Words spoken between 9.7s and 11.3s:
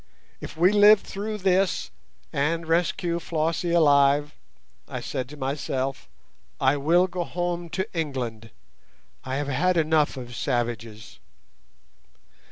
enough of savages.